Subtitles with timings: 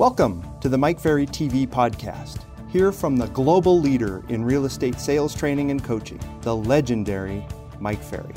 [0.00, 2.38] Welcome to the Mike Ferry TV podcast.
[2.70, 7.46] Hear from the global leader in real estate sales training and coaching, the legendary
[7.80, 8.32] Mike Ferry.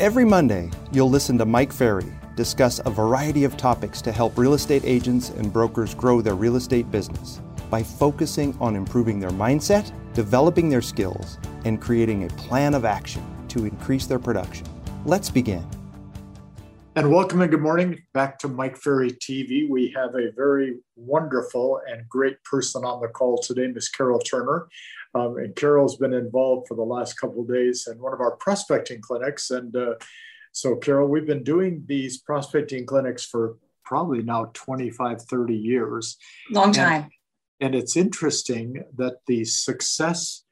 [0.00, 4.52] Every Monday, you'll listen to Mike Ferry discuss a variety of topics to help real
[4.52, 7.40] estate agents and brokers grow their real estate business
[7.70, 13.24] by focusing on improving their mindset, developing their skills, and creating a plan of action
[13.48, 14.66] to increase their production.
[15.06, 15.66] Let's begin.
[16.98, 19.68] And welcome and good morning back to Mike Ferry TV.
[19.68, 24.66] We have a very wonderful and great person on the call today, Miss Carol Turner.
[25.14, 28.32] Um, and Carol's been involved for the last couple of days in one of our
[28.32, 29.52] prospecting clinics.
[29.52, 29.94] And uh,
[30.50, 36.16] so, Carol, we've been doing these prospecting clinics for probably now 25, 30 years.
[36.50, 37.02] Long time.
[37.60, 40.42] And, and it's interesting that the success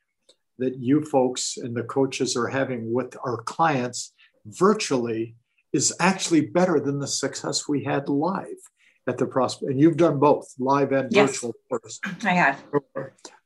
[0.61, 4.13] that you folks and the coaches are having with our clients
[4.45, 5.35] virtually
[5.77, 8.57] is actually better than the success we had live
[9.07, 9.71] at the prospect.
[9.71, 11.53] And you've done both live and yes, virtual.
[11.69, 12.01] First.
[12.25, 12.65] I have.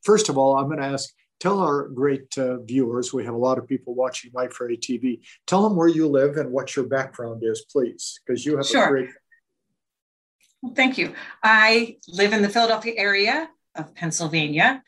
[0.03, 3.45] First of all, I'm going to ask, tell our great uh, viewers, we have a
[3.49, 6.87] lot of people watching Mike Ferry TV, tell them where you live and what your
[6.87, 8.87] background is, please, because you have sure.
[8.87, 9.09] a great.
[10.63, 11.15] Well, thank you.
[11.43, 14.85] I live in the Philadelphia area of Pennsylvania.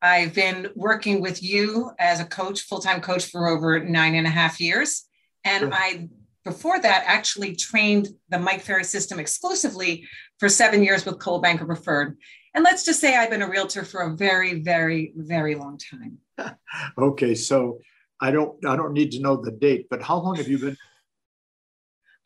[0.00, 4.26] I've been working with you as a coach, full time coach, for over nine and
[4.26, 5.04] a half years.
[5.44, 5.74] And sure.
[5.74, 6.08] I
[6.44, 10.06] before that actually trained the Mike Ferry system exclusively
[10.38, 12.18] for seven years with Coldwell Banker Preferred.
[12.54, 16.18] And let's just say I've been a realtor for a very, very, very long time.
[16.98, 17.80] okay, so
[18.20, 20.76] I don't I don't need to know the date, but how long have you been?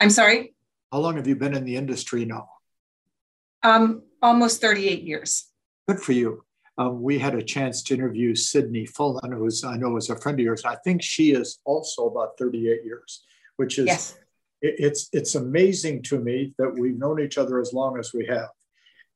[0.00, 0.54] I'm sorry.
[0.92, 2.48] How long have you been in the industry now?
[3.62, 5.50] Um, almost 38 years.
[5.86, 6.44] Good for you.
[6.76, 10.38] Um, we had a chance to interview Sydney Fuller, who's I know is a friend
[10.38, 10.64] of yours.
[10.64, 13.24] I think she is also about 38 years
[13.58, 14.18] which is yes.
[14.62, 18.26] it, it's it's amazing to me that we've known each other as long as we
[18.26, 18.48] have,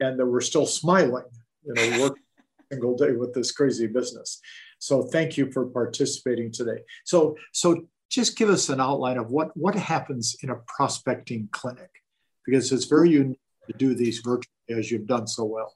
[0.01, 1.25] and that we're still smiling,
[1.65, 2.23] you know, working
[2.73, 4.41] single day with this crazy business.
[4.79, 6.83] So thank you for participating today.
[7.05, 11.91] So so just give us an outline of what what happens in a prospecting clinic,
[12.45, 15.75] because it's very unique to do these virtually as you've done so well.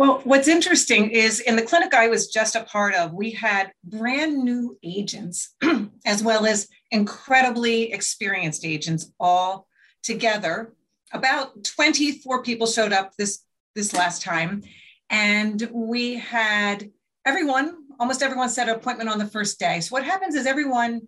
[0.00, 3.70] Well, what's interesting is in the clinic I was just a part of, we had
[3.84, 5.54] brand new agents
[6.06, 9.68] as well as incredibly experienced agents all
[10.02, 10.74] together.
[11.12, 14.62] About 24 people showed up this this last time
[15.10, 16.90] and we had
[17.24, 19.80] everyone almost everyone set an appointment on the first day.
[19.80, 21.02] So what happens is everyone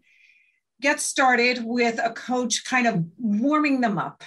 [0.81, 4.23] gets started with a coach kind of warming them up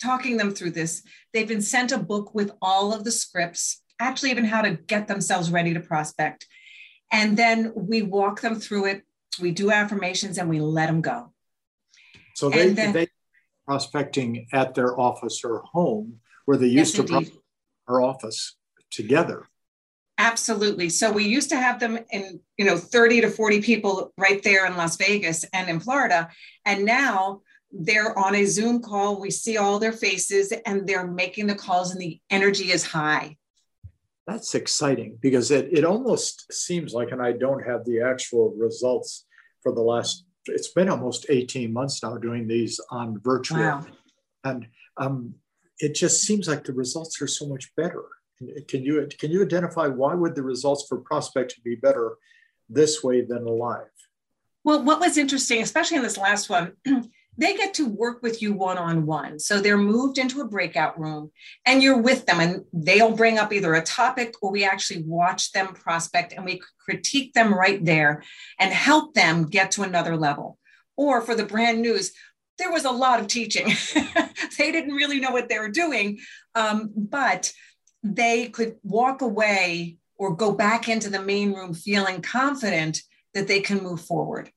[0.00, 1.02] talking them through this.
[1.32, 5.08] They've been sent a book with all of the scripts, actually, even how to get
[5.08, 6.46] themselves ready to prospect.
[7.12, 9.05] And then we walk them through it.
[9.38, 11.32] We do affirmations and we let them go.
[12.34, 13.08] So they, then, they
[13.66, 17.38] prospecting at their office or home where they used yes, to prospect
[17.88, 18.56] our office
[18.90, 19.46] together.
[20.18, 20.88] Absolutely.
[20.88, 24.66] So we used to have them in, you know, 30 to 40 people right there
[24.66, 26.30] in Las Vegas and in Florida.
[26.64, 29.20] And now they're on a Zoom call.
[29.20, 33.36] We see all their faces and they're making the calls, and the energy is high.
[34.26, 39.24] That's exciting because it, it almost seems like, and I don't have the actual results
[39.62, 43.60] for the last, it's been almost 18 months now doing these on virtual.
[43.60, 43.86] Wow.
[44.42, 44.66] And
[44.96, 45.34] um,
[45.78, 48.02] it just seems like the results are so much better.
[48.68, 52.16] Can you, can you identify why would the results for prospecting be better
[52.68, 53.86] this way than live?
[54.64, 56.72] Well, what was interesting, especially in this last one,
[57.38, 59.38] they get to work with you one on one.
[59.38, 61.30] So they're moved into a breakout room
[61.64, 65.52] and you're with them, and they'll bring up either a topic or we actually watch
[65.52, 68.22] them prospect and we critique them right there
[68.58, 70.58] and help them get to another level.
[70.96, 72.12] Or for the brand news,
[72.58, 73.66] there was a lot of teaching.
[74.58, 76.18] they didn't really know what they were doing,
[76.54, 77.52] um, but
[78.02, 83.02] they could walk away or go back into the main room feeling confident
[83.34, 84.50] that they can move forward.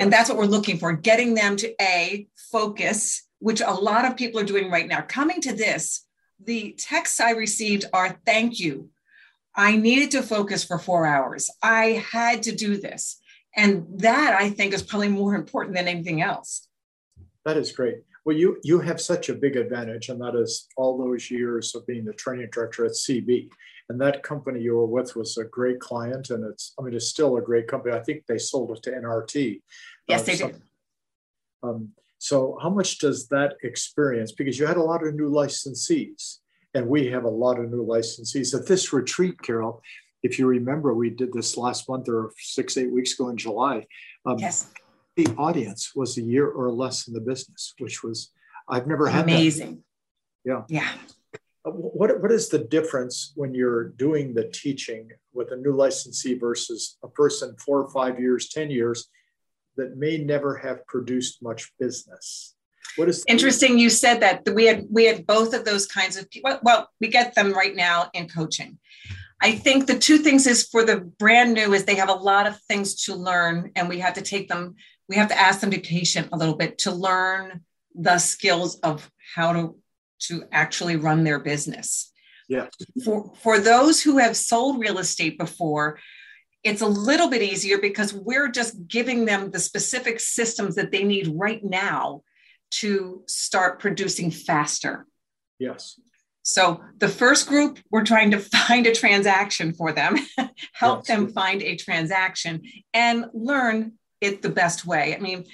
[0.00, 4.16] And that's what we're looking for getting them to A, focus, which a lot of
[4.16, 5.02] people are doing right now.
[5.02, 6.06] Coming to this,
[6.44, 8.90] the texts I received are thank you.
[9.54, 11.50] I needed to focus for four hours.
[11.62, 13.20] I had to do this.
[13.56, 16.68] And that I think is probably more important than anything else.
[17.44, 17.96] That is great.
[18.24, 21.86] Well, you you have such a big advantage, and that is all those years of
[21.86, 23.48] being the training director at CB.
[23.88, 27.08] And that company you were with was a great client, and it's I mean it's
[27.08, 27.94] still a great company.
[27.94, 29.60] I think they sold it to NRT.
[30.06, 30.62] Yes, uh, they so, did.
[31.62, 31.88] Um,
[32.18, 34.32] so how much does that experience?
[34.32, 36.38] Because you had a lot of new licensees,
[36.74, 39.82] and we have a lot of new licensees at this retreat, Carol.
[40.22, 43.86] If you remember, we did this last month or six, eight weeks ago in July.
[44.26, 44.70] Um, yes
[45.18, 48.30] the audience was a year or less in the business, which was
[48.68, 49.82] I've never had amazing.
[50.44, 50.64] That.
[50.68, 50.82] Yeah.
[50.82, 50.92] Yeah.
[51.70, 56.98] What, what is the difference when you're doing the teaching with a new licensee versus
[57.02, 59.08] a person four or five years, 10 years
[59.76, 62.54] that may never have produced much business?
[62.96, 63.78] What is interesting?
[63.78, 66.58] You said that we had we had both of those kinds of people.
[66.62, 68.78] Well, we get them right now in coaching.
[69.40, 72.48] I think the two things is for the brand new is they have a lot
[72.48, 74.74] of things to learn, and we have to take them.
[75.08, 77.60] We have to ask them to be patient a little bit to learn
[77.94, 79.76] the skills of how to
[80.20, 82.12] to actually run their business.
[82.48, 82.68] Yeah.
[83.04, 85.98] For for those who have sold real estate before,
[86.64, 91.04] it's a little bit easier because we're just giving them the specific systems that they
[91.04, 92.22] need right now
[92.70, 95.06] to start producing faster.
[95.58, 96.00] Yes.
[96.42, 100.16] So the first group, we're trying to find a transaction for them,
[100.72, 101.06] help yes.
[101.06, 102.62] them find a transaction
[102.94, 105.14] and learn it the best way.
[105.14, 105.44] I mean,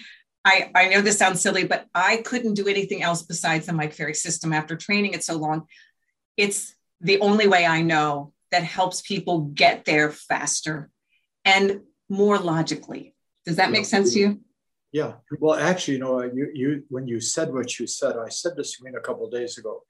[0.45, 3.95] I, I know this sounds silly, but I couldn't do anything else besides the Mike
[3.95, 5.67] Ferry system after training it so long.
[6.37, 10.91] It's the only way I know that helps people get there faster
[11.45, 13.15] and more logically.
[13.47, 14.41] Does that make sense to you?
[14.93, 15.15] Yeah.
[15.41, 18.77] Well, actually, you know, you you when you said what you said, I said this
[18.77, 19.83] to me a couple of days ago.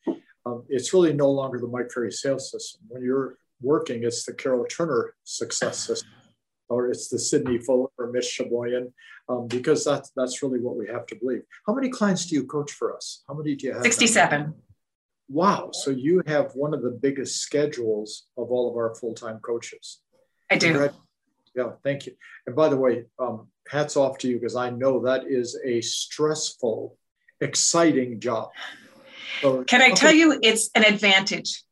[0.46, 2.80] Um, it's really no longer the Mike Ferry sales system.
[2.88, 6.08] When you're working, it's the Carol Turner success system,
[6.68, 8.92] or it's the Sydney Fuller or Mitch Shaboyan,
[9.28, 11.42] um, because that's that's really what we have to believe.
[11.66, 13.22] How many clients do you coach for us?
[13.28, 13.82] How many do you have?
[13.82, 14.54] Sixty-seven.
[15.28, 15.70] Wow.
[15.72, 20.00] So you have one of the biggest schedules of all of our full-time coaches.
[20.50, 20.90] I do.
[21.56, 22.14] Yeah, thank you.
[22.46, 25.80] And by the way, um, hats off to you because I know that is a
[25.80, 26.98] stressful,
[27.40, 28.50] exciting job.
[29.40, 31.62] So, Can I tell you, it's an advantage.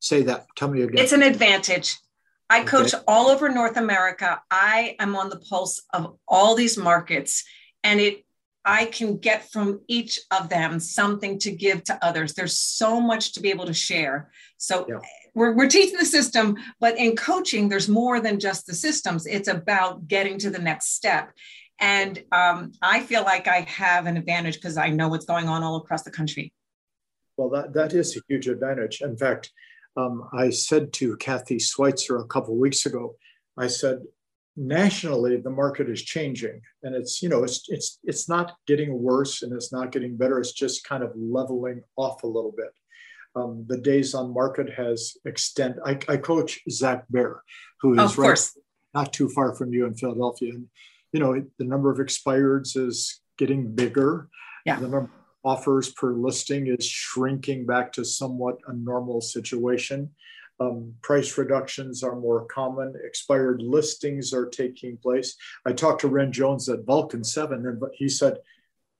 [0.00, 0.46] Say that.
[0.56, 1.02] Tell me again.
[1.02, 1.96] It's an advantage.
[2.48, 2.68] I okay.
[2.68, 4.40] coach all over North America.
[4.50, 7.44] I am on the pulse of all these markets,
[7.82, 8.24] and it
[8.64, 12.34] I can get from each of them something to give to others.
[12.34, 14.30] There's so much to be able to share.
[14.58, 14.98] So yeah
[15.36, 19.26] we're, we're teaching the system, but in coaching, there's more than just the systems.
[19.26, 21.30] It's about getting to the next step.
[21.78, 25.62] And um, I feel like I have an advantage because I know what's going on
[25.62, 26.54] all across the country.
[27.36, 29.02] Well, that, that is a huge advantage.
[29.02, 29.52] In fact,
[29.96, 33.16] um, I said to Kathy Schweitzer a couple of weeks ago,
[33.58, 33.98] I said,
[34.56, 39.42] nationally, the market is changing and it's, you know, it's, it's, it's not getting worse
[39.42, 40.38] and it's not getting better.
[40.38, 42.70] It's just kind of leveling off a little bit
[43.36, 45.80] um, the days on market has extended.
[45.84, 47.42] I, I coach Zach Bear,
[47.80, 48.40] who is right
[48.94, 50.54] not too far from you in Philadelphia.
[50.54, 50.66] And,
[51.12, 54.28] you know, the number of expireds is getting bigger.
[54.64, 54.80] Yeah.
[54.80, 55.10] The number
[55.46, 60.10] offers per listing is shrinking back to somewhat a normal situation.
[60.58, 62.94] Um, price reductions are more common.
[63.04, 65.36] Expired listings are taking place.
[65.64, 68.38] I talked to Ren Jones at Vulcan 7, and he said,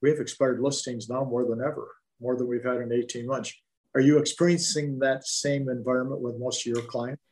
[0.00, 1.88] We have expired listings now more than ever,
[2.20, 3.52] more than we've had in 18 months.
[3.96, 7.22] Are you experiencing that same environment with most of your clients?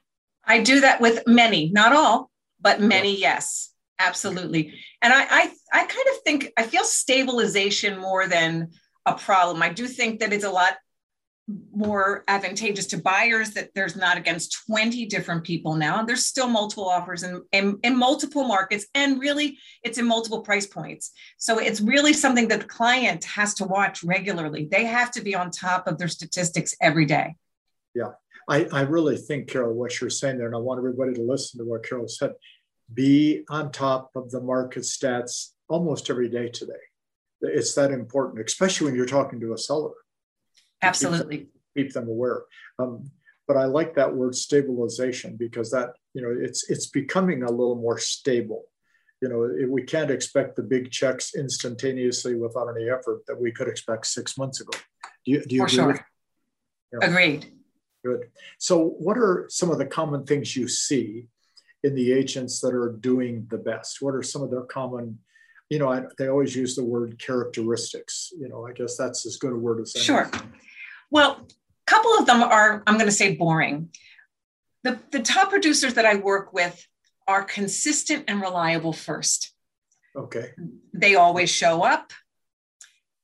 [0.44, 2.30] I do that with many, not all,
[2.60, 3.70] but many, yes,
[4.00, 4.74] absolutely.
[5.02, 8.70] And I, I, I kind of think I feel stabilization more than
[9.06, 9.62] a problem.
[9.62, 10.74] I do think that it's a lot
[11.74, 15.98] more advantageous to buyers that there's not against 20 different people now.
[15.98, 20.40] And there's still multiple offers in, in, in, multiple markets and really it's in multiple
[20.40, 21.12] price points.
[21.36, 24.68] So it's really something that the client has to watch regularly.
[24.70, 27.36] They have to be on top of their statistics every day.
[27.94, 28.12] Yeah.
[28.48, 31.58] I, I really think carol what you're saying there and i want everybody to listen
[31.58, 32.32] to what carol said
[32.92, 36.72] be on top of the market stats almost every day today
[37.44, 39.92] it's that important especially when you're talking to a seller
[40.84, 41.38] Absolutely.
[41.38, 42.42] Keep them, keep them aware.
[42.78, 43.10] Um,
[43.46, 47.76] but I like that word stabilization because that you know it's it's becoming a little
[47.76, 48.64] more stable.
[49.20, 53.52] You know, it, we can't expect the big checks instantaneously without any effort that we
[53.52, 54.76] could expect six months ago.
[55.24, 55.96] Do you, do you For agree?
[55.96, 56.06] Sure.
[56.92, 57.08] Yeah.
[57.08, 57.52] Agreed.
[58.04, 58.28] Good.
[58.58, 61.28] So, what are some of the common things you see
[61.82, 63.98] in the agents that are doing the best?
[64.00, 65.18] What are some of their common
[65.70, 68.32] you know, I, they always use the word characteristics.
[68.38, 70.04] You know, I guess that's as good a word as any.
[70.04, 70.30] Sure.
[71.10, 73.90] Well, a couple of them are, I'm going to say, boring.
[74.82, 76.86] The, the top producers that I work with
[77.26, 79.52] are consistent and reliable first.
[80.16, 80.50] Okay.
[80.92, 82.12] They always show up,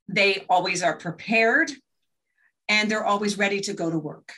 [0.08, 1.70] they always are prepared,
[2.68, 4.32] and they're always ready to go to work.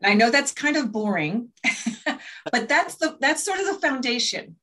[0.00, 1.50] And I know that's kind of boring,
[2.52, 4.56] but that's the that's sort of the foundation.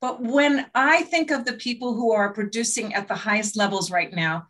[0.00, 4.12] But when I think of the people who are producing at the highest levels right
[4.12, 4.48] now,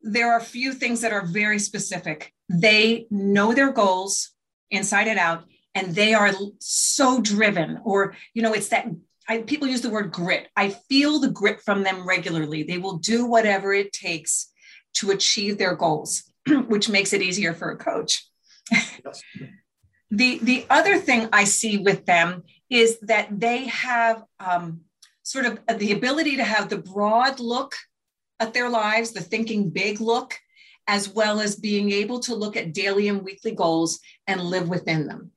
[0.00, 2.32] there are a few things that are very specific.
[2.48, 4.30] They know their goals
[4.70, 8.86] inside and out, and they are so driven, or, you know, it's that
[9.28, 10.48] I, people use the word grit.
[10.56, 12.62] I feel the grit from them regularly.
[12.62, 14.50] They will do whatever it takes
[14.94, 16.30] to achieve their goals,
[16.68, 18.24] which makes it easier for a coach.
[18.70, 19.22] Yes.
[20.10, 24.80] the the other thing I see with them is that they have um,
[25.22, 27.74] sort of the ability to have the broad look
[28.40, 30.34] at their lives, the thinking big look,
[30.86, 35.06] as well as being able to look at daily and weekly goals and live within
[35.06, 35.32] them.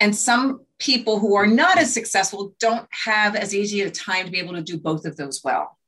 [0.00, 4.32] And some people who are not as successful don't have as easy a time to
[4.32, 5.78] be able to do both of those well.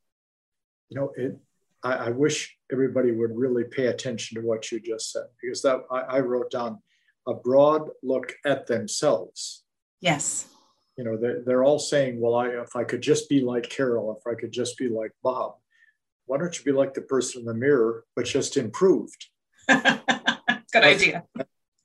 [0.89, 1.37] You know, it,
[1.83, 5.81] I, I wish everybody would really pay attention to what you just said, because that
[5.91, 6.79] I, I wrote down
[7.27, 9.65] a broad look at themselves.
[10.01, 10.47] Yes.
[10.97, 14.17] You know, they're, they're all saying, well, I, if I could just be like Carol,
[14.17, 15.57] if I could just be like Bob,
[16.27, 19.27] why don't you be like the person in the mirror, but just improved?
[19.69, 21.25] Good that's, idea.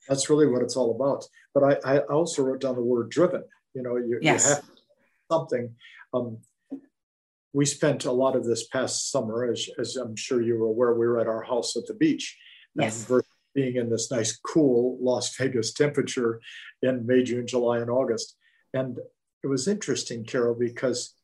[0.08, 1.24] That's really what it's all about.
[1.54, 3.44] But I, I also wrote down the word driven.
[3.74, 4.44] You know, you, yes.
[4.44, 4.64] you have
[5.30, 5.74] something.
[6.12, 6.38] Um,
[7.52, 10.94] we spent a lot of this past summer, as, as I'm sure you were aware,
[10.94, 12.38] we were at our house at the beach.
[12.74, 13.10] Yes.
[13.54, 16.40] being in this nice, cool Las Vegas temperature
[16.82, 18.36] in May, June, July, and August.
[18.74, 18.98] And
[19.42, 21.14] it was interesting, Carol, because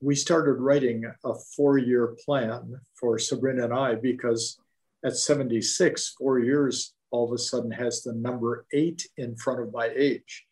[0.00, 4.58] we started writing a four year plan for Sabrina and I because
[5.04, 9.72] at 76, four years all of a sudden has the number eight in front of
[9.72, 10.46] my age,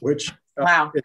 [0.00, 0.86] which uh, wow.
[0.86, 1.04] Uh, it,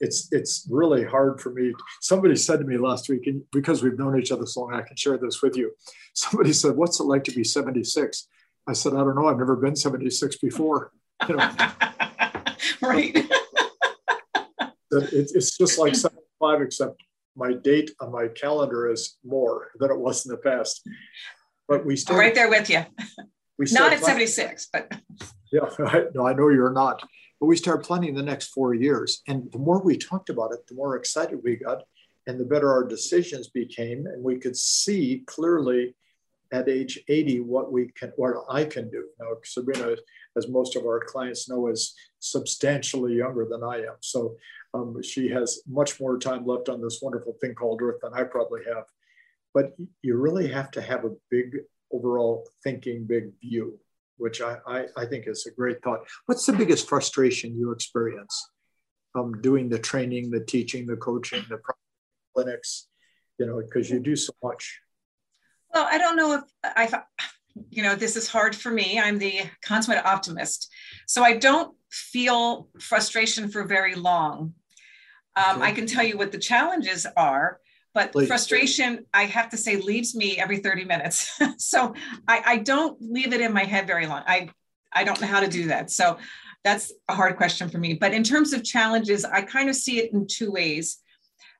[0.00, 1.74] it's it's really hard for me.
[2.00, 4.80] Somebody said to me last week, and because we've known each other so long, I
[4.80, 5.72] can share this with you.
[6.14, 8.26] Somebody said, "What's it like to be 76?"
[8.66, 9.28] I said, "I don't know.
[9.28, 10.92] I've never been 76 before."
[11.28, 11.50] You know?
[12.80, 13.30] right.
[14.90, 17.02] It, it's just like 75, except
[17.36, 20.86] my date on my calendar is more than it was in the past.
[21.68, 22.84] But we still right there with you.
[23.58, 24.92] We not at 76, but
[25.52, 27.02] yeah, I, no, I know you're not.
[27.38, 30.66] But we started planning the next four years, and the more we talked about it,
[30.66, 31.82] the more excited we got,
[32.26, 35.94] and the better our decisions became, and we could see clearly
[36.52, 39.04] at age 80 what we can, what I can do.
[39.18, 39.96] Now, Sabrina,
[40.36, 44.36] as most of our clients know, is substantially younger than I am, so
[44.74, 48.22] um, she has much more time left on this wonderful thing called Earth than I
[48.24, 48.84] probably have.
[49.52, 51.56] But you really have to have a big
[51.92, 53.78] overall thinking, big view,
[54.16, 56.00] which I, I, I think is a great thought.
[56.26, 58.50] What's the biggest frustration you experience
[59.16, 61.58] um, doing the training, the teaching, the coaching, the
[62.34, 62.86] clinics,
[63.38, 64.80] you know, because you do so much?
[65.74, 67.02] Well, I don't know if I,
[67.70, 68.98] you know, this is hard for me.
[68.98, 70.72] I'm the consummate optimist.
[71.06, 74.54] So I don't feel frustration for very long.
[75.36, 77.60] Um, I can tell you what the challenges are,
[77.94, 78.28] but Please.
[78.28, 81.40] frustration, I have to say, leaves me every 30 minutes.
[81.58, 81.94] so
[82.26, 84.22] I, I, don't leave it in my head very long.
[84.26, 84.48] I,
[84.92, 85.90] I don't know how to do that.
[85.90, 86.18] So
[86.64, 87.94] that's a hard question for me.
[87.94, 90.98] But in terms of challenges, I kind of see it in two ways.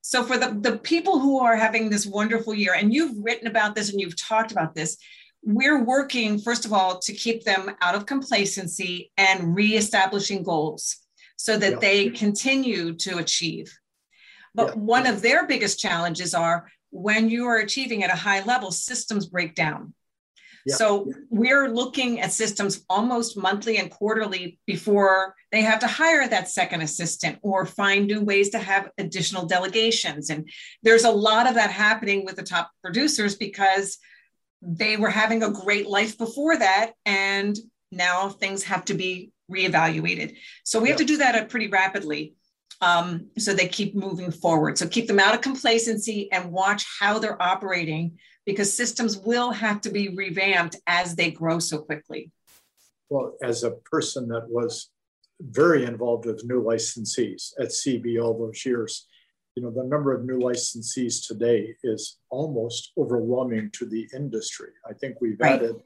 [0.02, 3.74] So for the, the people who are having this wonderful year, and you've written about
[3.74, 4.96] this and you've talked about this,
[5.42, 10.96] we're working, first of all, to keep them out of complacency and reestablishing goals
[11.36, 11.78] so that yeah.
[11.78, 13.72] they continue to achieve.
[14.54, 14.74] But yeah.
[14.74, 19.26] one of their biggest challenges are when you are achieving at a high level, systems
[19.26, 19.94] break down.
[20.66, 20.74] Yeah.
[20.74, 26.50] So we're looking at systems almost monthly and quarterly before they have to hire that
[26.50, 30.28] second assistant or find new ways to have additional delegations.
[30.28, 30.50] And
[30.82, 33.96] there's a lot of that happening with the top producers because
[34.62, 36.92] they were having a great life before that.
[37.06, 37.56] And
[37.90, 40.36] now things have to be reevaluated.
[40.64, 42.34] So we have to do that pretty rapidly
[42.80, 44.78] um, so they keep moving forward.
[44.78, 49.80] So keep them out of complacency and watch how they're operating because systems will have
[49.82, 52.30] to be revamped as they grow so quickly.
[53.10, 54.90] Well, as a person that was
[55.40, 59.06] very involved with new licensees at CB all those years,
[59.60, 64.70] you know, the number of new licensees today is almost overwhelming to the industry.
[64.88, 65.52] I think we've right.
[65.52, 65.76] added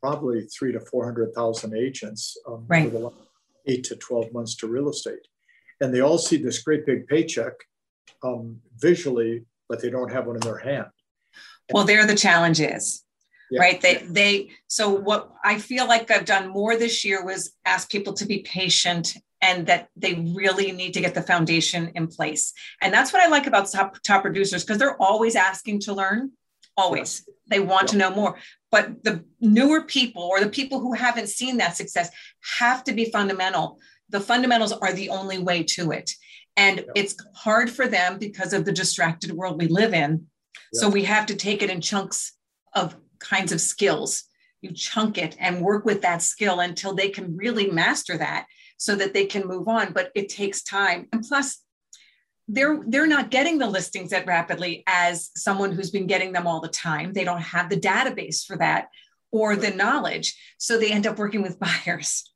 [0.00, 2.86] probably three to 400,000 agents um, right.
[2.86, 3.14] over the last
[3.68, 5.28] eight to 12 months to real estate.
[5.80, 7.52] And they all see this great big paycheck
[8.24, 10.88] um, visually, but they don't have one in their hand.
[11.72, 13.04] Well, there the challenge is.
[13.48, 13.60] Yeah.
[13.60, 13.80] Right.
[13.80, 18.14] They they so what I feel like I've done more this year was ask people
[18.14, 22.54] to be patient and that they really need to get the foundation in place.
[22.80, 26.30] And that's what I like about top top producers because they're always asking to learn
[26.76, 27.24] always.
[27.26, 27.36] Yes.
[27.48, 28.38] they want to know more.
[28.70, 32.08] But the newer people or the people who haven't seen that success
[32.58, 33.78] have to be fundamental.
[34.08, 36.10] The fundamentals are the only way to it.
[36.56, 40.26] And it's hard for them because of the distracted world we live in.
[40.74, 42.32] So we have to take it in chunks
[42.74, 44.24] of kinds of skills.
[44.62, 48.46] You chunk it and work with that skill until they can really master that
[48.82, 51.62] so that they can move on but it takes time and plus
[52.48, 56.60] they're they're not getting the listings that rapidly as someone who's been getting them all
[56.60, 58.88] the time they don't have the database for that
[59.32, 60.36] or the knowledge.
[60.58, 62.30] So they end up working with buyers.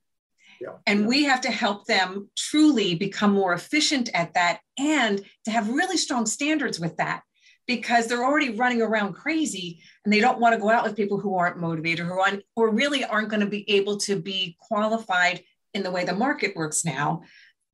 [0.60, 0.76] Yeah.
[0.86, 5.68] And we have to help them truly become more efficient at that and to have
[5.68, 7.20] really strong standards with that
[7.66, 11.20] because they're already running around crazy and they don't want to go out with people
[11.20, 15.42] who aren't motivated who aren't or really aren't going to be able to be qualified
[15.76, 17.22] in the way the market works now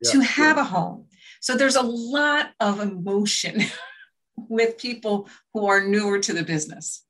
[0.01, 1.07] yeah, to have a home.
[1.41, 3.63] So there's a lot of emotion
[4.37, 7.05] with people who are newer to the business.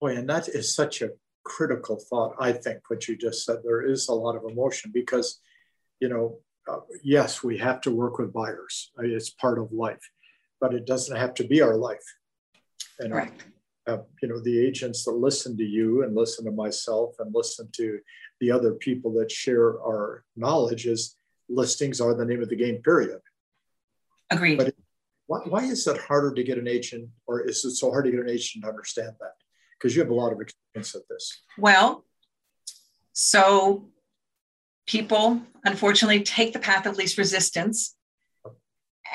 [0.00, 1.10] Boy, and that is such a
[1.42, 3.58] critical thought, I think, what you just said.
[3.64, 5.40] There is a lot of emotion because,
[6.00, 6.38] you know,
[6.68, 8.90] uh, yes, we have to work with buyers.
[8.98, 10.10] It's part of life,
[10.60, 12.04] but it doesn't have to be our life.
[12.98, 13.44] And, Correct.
[13.86, 17.68] Uh, you know, the agents that listen to you and listen to myself and listen
[17.72, 18.00] to
[18.40, 21.16] the other people that share our knowledge is
[21.48, 23.20] listings are the name of the game, period.
[24.30, 24.58] Agreed.
[24.58, 24.74] But
[25.26, 28.10] why, why is it harder to get an agent or is it so hard to
[28.10, 29.34] get an agent to understand that?
[29.78, 31.42] Because you have a lot of experience at this.
[31.58, 32.04] Well,
[33.12, 33.88] so
[34.86, 37.94] people unfortunately take the path of least resistance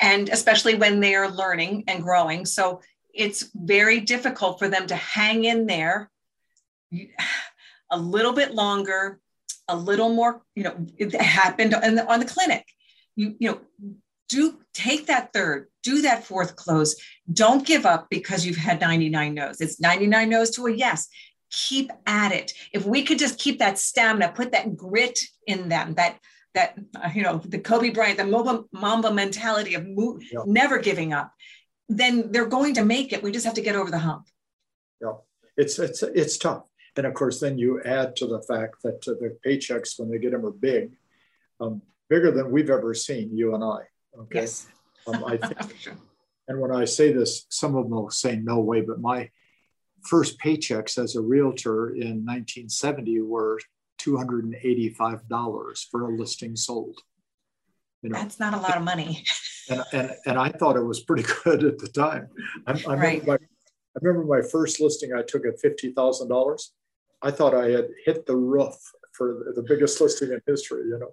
[0.00, 2.80] and especially when they are learning and growing so
[3.14, 6.10] it's very difficult for them to hang in there
[7.90, 9.20] a little bit longer,
[9.68, 12.66] a little more, you know, it happened on the, on the clinic.
[13.16, 13.60] You, you know,
[14.28, 16.96] do take that third, do that fourth close.
[17.30, 19.60] Don't give up because you've had 99 no's.
[19.60, 21.08] It's 99 no's to a yes.
[21.68, 22.54] Keep at it.
[22.72, 26.18] If we could just keep that stamina, put that grit in them, that
[26.54, 30.40] that uh, you know the Kobe Bryant, the Mamba, Mamba mentality of mo- yeah.
[30.46, 31.32] never giving up,
[31.98, 33.22] then they're going to make it.
[33.22, 34.26] We just have to get over the hump.
[35.00, 35.14] Yeah,
[35.56, 36.64] it's it's it's tough.
[36.96, 40.18] And of course, then you add to the fact that uh, the paychecks, when they
[40.18, 40.92] get them, are big,
[41.60, 43.80] um, bigger than we've ever seen, you and I.
[44.18, 44.40] Okay.
[44.40, 44.66] Yes.
[45.06, 45.94] Um, I think, sure.
[46.48, 49.30] And when I say this, some of them will say, no way, but my
[50.02, 53.58] first paychecks as a realtor in 1970 were
[54.00, 56.98] $285 for a listing sold.
[58.02, 59.24] You know, That's not a lot of money.
[59.70, 62.28] and, and, and I thought it was pretty good at the time.
[62.66, 62.86] I, I right.
[62.86, 66.62] remember, my, I remember my first listing I took at $50,000.
[67.22, 68.74] I thought I had hit the roof
[69.12, 71.12] for the biggest listing in history, you know.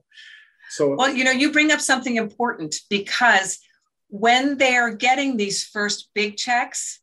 [0.71, 3.59] So well, you know, you bring up something important because
[4.07, 6.99] when they're getting these first big checks,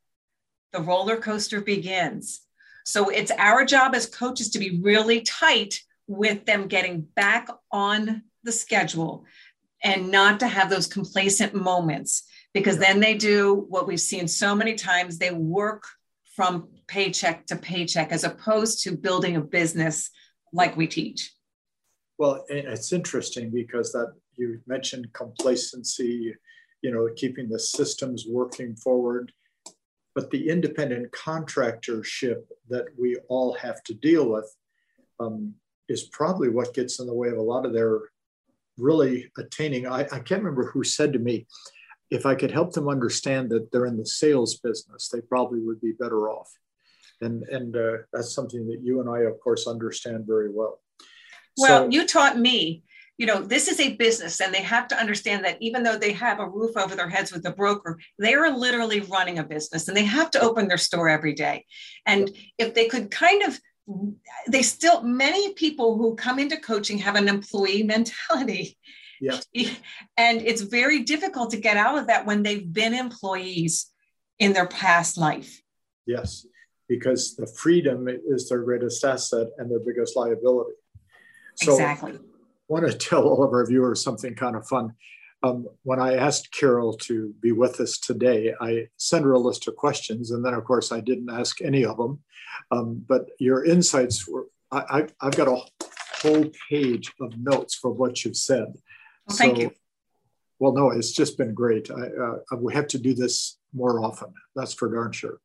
[0.73, 2.41] the roller coaster begins.
[2.85, 8.23] So it's our job as coaches to be really tight with them getting back on
[8.45, 9.25] the schedule
[9.87, 14.53] and not to have those complacent moments because then they do what we've seen so
[14.53, 15.85] many times they work
[16.35, 20.11] from paycheck to paycheck as opposed to building a business
[20.53, 21.33] like we teach.
[22.19, 26.35] Well, it's interesting because that you mentioned complacency,
[26.83, 29.31] you know, keeping the systems working forward.
[30.17, 34.53] But the independent contractorship that we all have to deal with
[35.21, 35.55] um,
[35.89, 38.01] is probably what gets in the way of a lot of their
[38.79, 39.87] really attaining.
[39.87, 41.47] I, I can't remember who said to me,
[42.11, 45.81] if I could help them understand that they're in the sales business, they probably would
[45.81, 46.51] be better off.
[47.21, 50.81] And, and uh, that's something that you and I, of course, understand very well.
[51.57, 52.85] Well, so, you taught me,
[53.19, 56.13] you know, this is a business and they have to understand that even though they
[56.13, 59.89] have a roof over their heads with a broker, they are literally running a business
[59.89, 61.65] and they have to open their store every day.
[62.05, 63.59] And if they could kind of
[64.49, 68.77] they still many people who come into coaching have an employee mentality
[69.21, 69.39] yeah.
[70.17, 73.91] And it's very difficult to get out of that when they've been employees
[74.39, 75.63] in their past life.
[76.07, 76.47] Yes,
[76.89, 80.73] because the freedom is their greatest asset and their biggest liability.
[81.57, 82.13] So exactly.
[82.13, 82.19] I
[82.69, 84.93] want to tell all of our viewers something kind of fun.
[85.43, 89.69] Um, when I asked Carol to be with us today, I sent her a list
[89.69, 92.21] of questions, and then, of course, I didn't ask any of them.
[92.71, 95.61] Um, but your insights were, I, have got a
[96.23, 98.75] whole page of notes for what you've said.
[99.27, 99.71] Well, thank so, you.
[100.59, 101.91] Well, no, it's just been great.
[101.91, 104.33] I, uh, we have to do this more often.
[104.55, 105.39] That's for darn sure.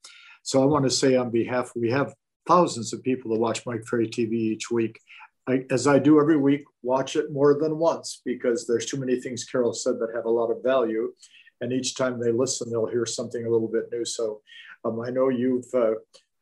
[0.43, 2.15] So I want to say on behalf, we have
[2.47, 4.99] thousands of people that watch Mike Ferry TV each week.
[5.47, 9.19] I, as I do every week, watch it more than once because there's too many
[9.19, 11.13] things Carol said that have a lot of value.
[11.62, 14.06] And each time they listen, they'll hear something a little bit new.
[14.06, 14.41] So
[14.86, 15.93] um, I know you've uh,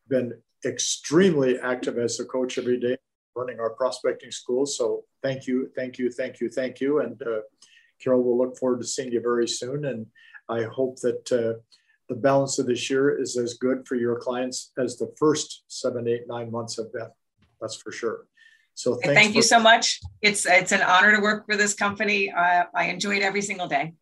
[0.08, 0.34] been
[0.66, 2.98] extremely active as a coach every day
[3.36, 4.66] running our prospecting school.
[4.66, 7.00] So thank you, thank you, thank you, thank you.
[7.00, 7.42] And uh,
[8.02, 9.86] Carol, we'll look forward to seeing you very soon.
[9.86, 10.08] And
[10.50, 11.60] I hope that uh,
[12.10, 16.08] the balance of this year is as good for your clients as the first seven,
[16.08, 17.08] eight, nine months have been.
[17.62, 18.26] That's for sure.
[18.74, 20.00] So thank you so much.
[20.22, 22.32] It's it's an honor to work for this company.
[22.32, 23.94] Uh, I enjoy it every single day.